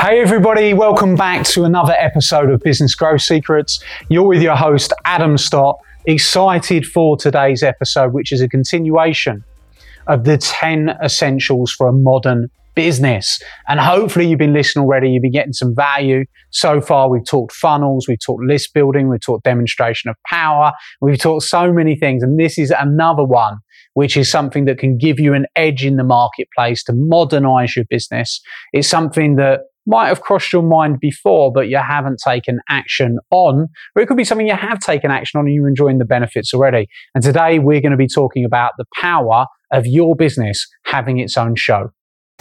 [0.00, 3.84] Hey, everybody, welcome back to another episode of Business Growth Secrets.
[4.08, 5.78] You're with your host, Adam Stott.
[6.06, 9.44] Excited for today's episode, which is a continuation
[10.06, 13.42] of the 10 essentials for a modern business.
[13.68, 16.24] And hopefully, you've been listening already, you've been getting some value.
[16.48, 20.72] So far, we've talked funnels, we've talked list building, we've talked demonstration of power,
[21.02, 22.22] we've talked so many things.
[22.22, 23.58] And this is another one
[23.94, 27.84] which is something that can give you an edge in the marketplace to modernize your
[27.86, 28.40] business.
[28.72, 33.68] It's something that might have crossed your mind before, but you haven't taken action on,
[33.94, 36.54] or it could be something you have taken action on and you're enjoying the benefits
[36.54, 36.86] already.
[37.14, 41.36] And today we're going to be talking about the power of your business having its
[41.36, 41.90] own show.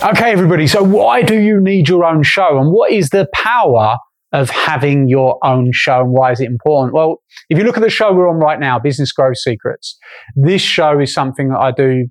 [0.01, 3.97] Okay, everybody, so why do you need your own show and what is the power
[4.31, 6.93] of having your own show and why is it important?
[6.93, 9.97] Well, if you look at the show we're on right now, Business Growth Secrets,
[10.35, 12.07] this show is something that I do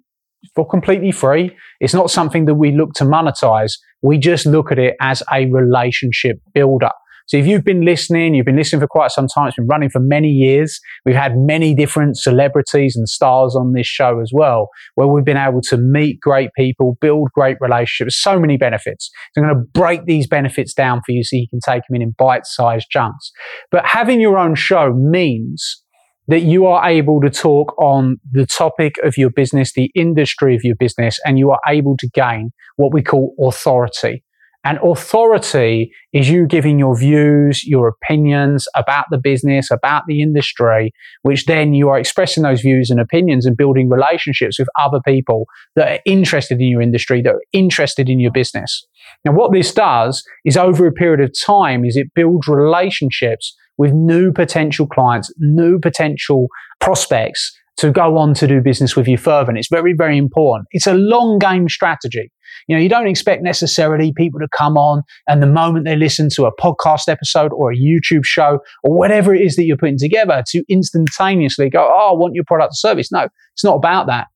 [0.55, 1.57] for completely free.
[1.81, 3.73] It's not something that we look to monetize.
[4.03, 6.91] We just look at it as a relationship builder.
[7.29, 9.91] So if you've been listening, you've been listening for quite some time, it's been running
[9.91, 10.81] for many years.
[11.05, 15.37] We've had many different celebrities and stars on this show as well, where we've been
[15.37, 19.11] able to meet great people, build great relationships, so many benefits.
[19.35, 21.97] So I'm going to break these benefits down for you so you can take them
[21.97, 23.31] in in bite-sized chunks.
[23.71, 25.85] But having your own show means
[26.29, 30.63] that you are able to talk on the topic of your business, the industry of
[30.63, 34.23] your business, and you are able to gain what we call authority.
[34.65, 40.93] And authority is you giving your views, your opinions about the business, about the industry,
[41.23, 45.47] which then you are expressing those views and opinions and building relationships with other people
[45.77, 48.85] that are interested in your industry, that are interested in your business.
[49.25, 53.93] Now, what this does is over a period of time is it builds relationships with
[53.93, 56.49] new potential clients, new potential
[56.81, 59.51] prospects to go on to do business with you further.
[59.51, 60.67] And it's very, very important.
[60.73, 62.33] It's a long game strategy.
[62.67, 66.29] You know, you don't expect necessarily people to come on and the moment they listen
[66.35, 69.99] to a podcast episode or a YouTube show or whatever it is that you're putting
[69.99, 73.13] together to instantaneously go, Oh, I want your product or service.
[73.13, 74.27] No, it's not about that.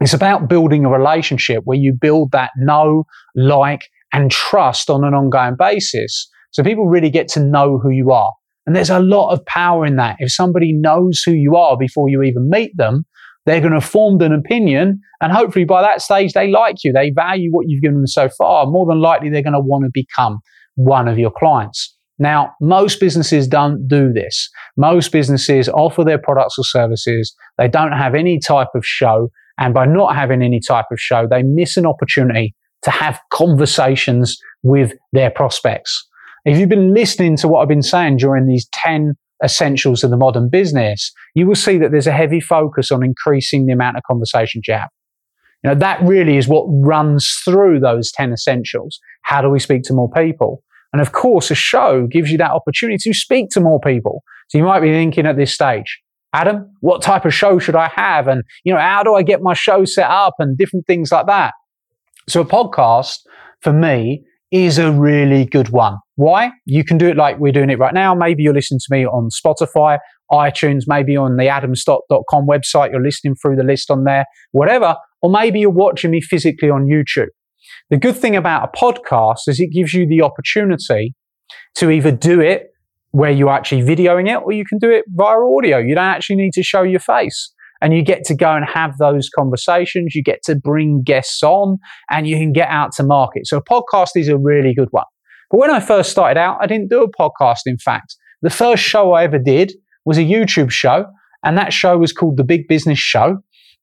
[0.00, 3.04] It's about building a relationship where you build that know,
[3.36, 6.28] like, and trust on an ongoing basis.
[6.50, 8.32] So people really get to know who you are.
[8.66, 10.16] And there's a lot of power in that.
[10.18, 13.04] If somebody knows who you are before you even meet them,
[13.46, 15.00] they're going to form an opinion.
[15.20, 16.92] And hopefully by that stage, they like you.
[16.92, 18.66] They value what you've given them so far.
[18.66, 20.38] More than likely, they're going to want to become
[20.74, 21.96] one of your clients.
[22.18, 24.48] Now, most businesses don't do this.
[24.76, 27.34] Most businesses offer their products or services.
[27.58, 29.28] They don't have any type of show.
[29.58, 34.38] And by not having any type of show, they miss an opportunity to have conversations
[34.62, 36.06] with their prospects.
[36.44, 40.16] If you've been listening to what I've been saying during these 10 essentials of the
[40.16, 44.02] modern business, you will see that there's a heavy focus on increasing the amount of
[44.04, 44.88] conversations you have.
[45.62, 48.98] You know, that really is what runs through those 10 essentials.
[49.22, 50.62] How do we speak to more people?
[50.92, 54.22] And of course, a show gives you that opportunity to speak to more people.
[54.48, 56.00] So you might be thinking at this stage,
[56.34, 58.26] Adam, what type of show should I have?
[58.26, 61.26] And, you know, how do I get my show set up and different things like
[61.26, 61.54] that?
[62.28, 63.18] So a podcast
[63.60, 65.96] for me is a really good one.
[66.16, 66.52] Why?
[66.66, 68.14] You can do it like we're doing it right now.
[68.14, 69.98] Maybe you're listening to me on Spotify,
[70.30, 72.92] iTunes, maybe on the adamstott.com website.
[72.92, 74.96] You're listening through the list on there, whatever.
[75.22, 77.28] Or maybe you're watching me physically on YouTube.
[77.88, 81.14] The good thing about a podcast is it gives you the opportunity
[81.76, 82.68] to either do it
[83.12, 85.78] where you're actually videoing it or you can do it via audio.
[85.78, 87.52] You don't actually need to show your face
[87.82, 90.14] and you get to go and have those conversations.
[90.14, 91.78] You get to bring guests on
[92.10, 93.46] and you can get out to market.
[93.46, 95.04] So a podcast is a really good one.
[95.50, 97.60] But when I first started out, I didn't do a podcast.
[97.66, 99.72] In fact, the first show I ever did
[100.04, 101.06] was a YouTube show
[101.44, 103.38] and that show was called The Big Business Show.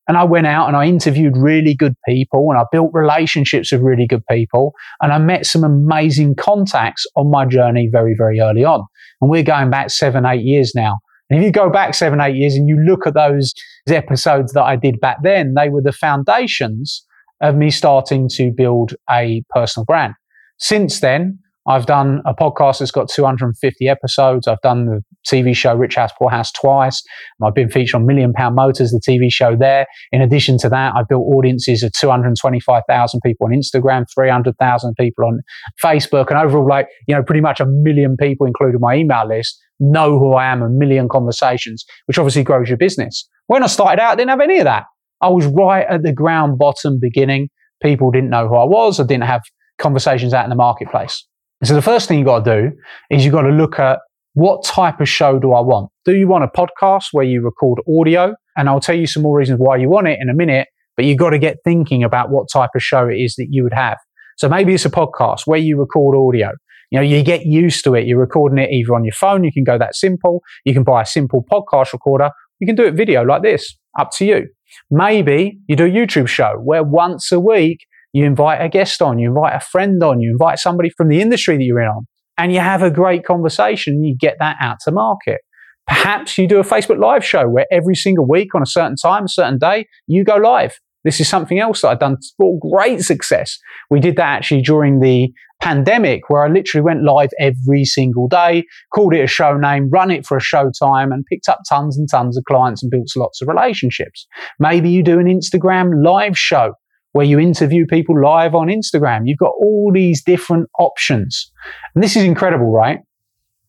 [0.07, 3.81] And I went out and I interviewed really good people and I built relationships with
[3.81, 4.73] really good people.
[5.01, 8.83] And I met some amazing contacts on my journey very, very early on.
[9.21, 10.97] And we're going back seven, eight years now.
[11.29, 13.53] And if you go back seven, eight years and you look at those
[13.87, 17.05] episodes that I did back then, they were the foundations
[17.41, 20.13] of me starting to build a personal brand.
[20.57, 24.47] Since then, I've done a podcast that's got 250 episodes.
[24.47, 27.03] I've done the TV show Rich House Poor House twice.
[27.43, 29.85] I've been featured on Million Pound Motors, the TV show there.
[30.11, 35.41] In addition to that, I've built audiences of 225,000 people on Instagram, 300,000 people on
[35.83, 39.61] Facebook, and overall, like, you know, pretty much a million people, including my email list,
[39.79, 43.27] know who I am, a million conversations, which obviously grows your business.
[43.47, 44.85] When I started out, I didn't have any of that.
[45.21, 47.49] I was right at the ground bottom beginning.
[47.81, 48.99] People didn't know who I was.
[48.99, 49.41] I didn't have
[49.77, 51.25] conversations out in the marketplace.
[51.63, 52.77] So the first thing you got to do
[53.09, 53.99] is you've got to look at
[54.33, 55.89] what type of show do I want?
[56.05, 58.35] Do you want a podcast where you record audio?
[58.55, 61.05] And I'll tell you some more reasons why you want it in a minute, but
[61.05, 63.73] you've got to get thinking about what type of show it is that you would
[63.73, 63.97] have.
[64.37, 66.51] So maybe it's a podcast where you record audio.
[66.91, 68.07] You know, you get used to it.
[68.07, 69.43] You're recording it either on your phone.
[69.43, 70.41] You can go that simple.
[70.65, 72.29] You can buy a simple podcast recorder.
[72.59, 73.77] You can do it video like this.
[73.99, 74.47] Up to you.
[74.89, 79.19] Maybe you do a YouTube show where once a week you invite a guest on,
[79.19, 82.07] you invite a friend on, you invite somebody from the industry that you're in on,
[82.37, 84.03] and you have a great conversation.
[84.03, 85.41] You get that out to market.
[85.87, 89.25] Perhaps you do a Facebook Live show where every single week on a certain time,
[89.25, 90.79] a certain day, you go live.
[91.03, 93.57] This is something else that I've done for great success.
[93.89, 98.65] We did that actually during the pandemic where I literally went live every single day,
[98.93, 101.97] called it a show name, run it for a show time and picked up tons
[101.97, 104.25] and tons of clients and built lots of relationships.
[104.59, 106.73] Maybe you do an Instagram live show
[107.11, 109.23] where you interview people live on Instagram.
[109.25, 111.51] You've got all these different options.
[111.93, 112.99] And this is incredible, right?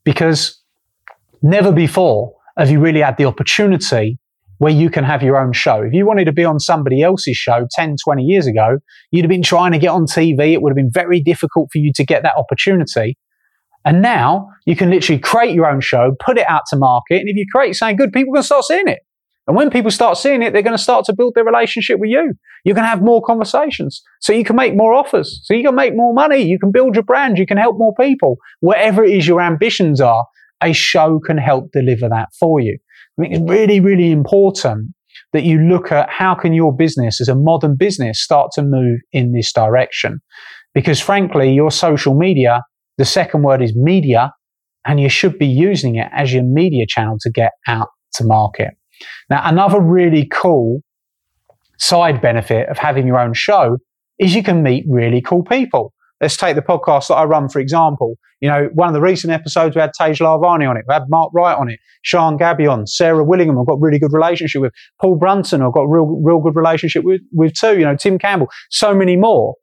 [0.04, 0.62] Because
[1.42, 4.19] never before have you really had the opportunity
[4.60, 5.80] where you can have your own show.
[5.80, 8.76] If you wanted to be on somebody else's show 10, 20 years ago,
[9.10, 10.52] you'd have been trying to get on TV.
[10.52, 13.16] It would have been very difficult for you to get that opportunity.
[13.86, 17.20] And now you can literally create your own show, put it out to market.
[17.20, 18.98] And if you create something good, people to start seeing it.
[19.46, 22.10] And when people start seeing it, they're going to start to build their relationship with
[22.10, 22.34] you.
[22.66, 24.02] Going to have more conversations.
[24.20, 25.40] So you can make more offers.
[25.44, 26.42] So you can make more money.
[26.42, 27.38] You can build your brand.
[27.38, 28.36] You can help more people.
[28.60, 30.26] Whatever it is your ambitions are,
[30.62, 32.76] a show can help deliver that for you.
[33.20, 34.92] I think it's really, really important
[35.32, 38.98] that you look at how can your business as a modern business start to move
[39.12, 40.20] in this direction.
[40.74, 42.62] Because frankly, your social media,
[42.98, 44.32] the second word is media,
[44.86, 48.70] and you should be using it as your media channel to get out to market.
[49.28, 50.80] Now, another really cool
[51.78, 53.78] side benefit of having your own show
[54.18, 55.92] is you can meet really cool people.
[56.20, 58.16] Let's take the podcast that I run, for example.
[58.40, 61.04] You know, one of the recent episodes, we had Tej Lalvani on it, we had
[61.08, 64.62] Mark Wright on it, Sean Gabby on, Sarah Willingham, I've got a really good relationship
[64.62, 68.18] with, Paul Brunson, I've got real, real good relationship with, with too, you know, Tim
[68.18, 69.56] Campbell, so many more.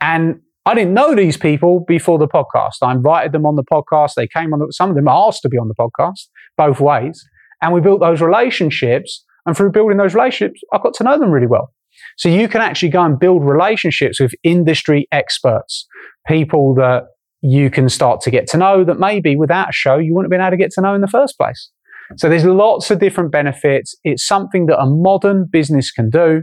[0.00, 2.82] And I didn't know these people before the podcast.
[2.82, 4.14] I invited them on the podcast.
[4.14, 7.24] They came on, the, some of them asked to be on the podcast, both ways.
[7.62, 9.24] And we built those relationships.
[9.46, 11.72] And through building those relationships, I got to know them really well.
[12.16, 15.86] So you can actually go and build relationships with industry experts,
[16.26, 17.04] people that
[17.42, 20.38] you can start to get to know that maybe without a show you wouldn't have
[20.38, 21.70] been able to get to know in the first place.
[22.16, 23.94] So there's lots of different benefits.
[24.04, 26.42] It's something that a modern business can do.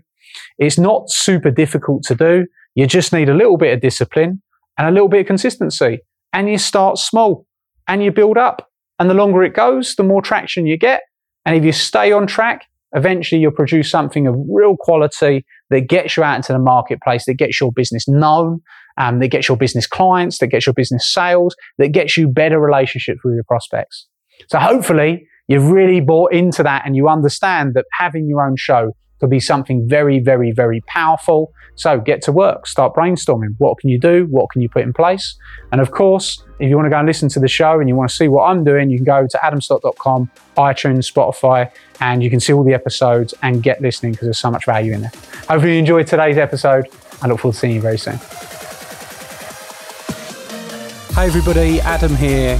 [0.57, 2.45] It's not super difficult to do.
[2.75, 4.41] You just need a little bit of discipline
[4.77, 5.99] and a little bit of consistency.
[6.33, 7.45] And you start small
[7.87, 8.69] and you build up.
[8.99, 11.01] And the longer it goes, the more traction you get.
[11.45, 12.65] And if you stay on track,
[12.97, 17.35] eventually you'll produce something of real quality that gets you out into the marketplace, that
[17.35, 18.59] gets your business known,
[18.97, 22.59] um, that gets your business clients, that gets your business sales, that gets you better
[22.59, 24.07] relationships with your prospects.
[24.49, 28.91] So hopefully you've really bought into that and you understand that having your own show
[29.19, 31.53] could be something very, very, very powerful.
[31.75, 33.55] So get to work, start brainstorming.
[33.57, 34.27] What can you do?
[34.29, 35.35] What can you put in place?
[35.71, 37.95] And of course, if you want to go and listen to the show and you
[37.95, 42.29] want to see what I'm doing, you can go to adamstott.com, iTunes, Spotify, and you
[42.29, 45.11] can see all the episodes and get listening because there's so much value in there.
[45.47, 46.87] Hopefully you enjoyed today's episode.
[47.21, 48.19] I look forward to seeing you very soon.
[51.13, 52.59] Hi, everybody, Adam here,